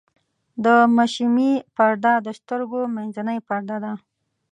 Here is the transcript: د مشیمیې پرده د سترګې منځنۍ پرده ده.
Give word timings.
د 0.63 0.65
مشیمیې 0.97 1.53
پرده 1.75 2.13
د 2.25 2.27
سترګې 2.39 2.81
منځنۍ 2.95 3.39
پرده 3.47 3.77
ده. 3.83 3.93